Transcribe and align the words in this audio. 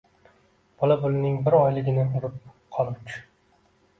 bola 0.83 0.95
pulining 1.01 1.35
bir 1.49 1.57
oyligini 1.59 2.05
urib 2.21 2.39
qoluvchi 2.77 3.21